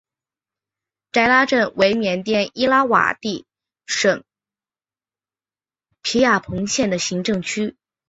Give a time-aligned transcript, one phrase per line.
[1.11, 3.45] 斋拉镇为缅甸伊洛瓦底
[3.85, 4.23] 省
[6.01, 7.77] 皮亚朋县的行政区。